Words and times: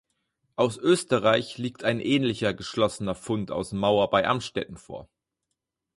Aus 0.55 0.77
Österreich 0.79 1.59
liegt 1.59 1.83
ein 1.83 1.99
ähnlicher 1.99 2.55
geschlossener 2.55 3.13
Fund 3.13 3.51
aus 3.51 3.71
Mauer 3.71 4.09
bei 4.09 4.25
Amstetten 4.27 4.77
vor. 4.77 5.07